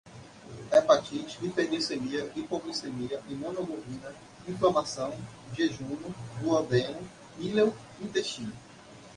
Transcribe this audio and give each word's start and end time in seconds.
hepatite, 0.73 1.33
hiperglicemia, 1.45 2.31
hipoglicemia, 2.35 3.17
imunoglobulina, 3.31 4.09
inflamação, 4.47 5.11
jejuno, 5.53 6.07
duodeno, 6.41 7.01
íleo, 7.37 7.71
intestino 8.01 8.51